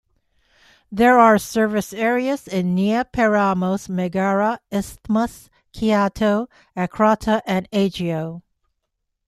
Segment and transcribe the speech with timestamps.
[0.91, 8.41] There are service areas in Nea Peramos, Megara, Isthmus, Kiato, Akrata and Aigio.